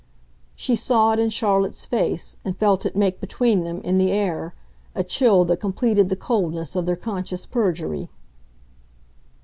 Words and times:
She 0.55 0.73
saw 0.75 1.11
it 1.11 1.19
in 1.19 1.29
Charlotte's 1.29 1.85
face, 1.85 2.37
and 2.43 2.57
felt 2.57 2.87
it 2.87 2.95
make 2.95 3.19
between 3.19 3.65
them, 3.65 3.81
in 3.81 3.99
the 3.99 4.11
air, 4.11 4.55
a 4.95 5.03
chill 5.03 5.45
that 5.45 5.57
completed 5.57 6.09
the 6.09 6.15
coldness 6.15 6.75
of 6.75 6.87
their 6.87 6.95
conscious 6.95 7.45
perjury. 7.45 8.09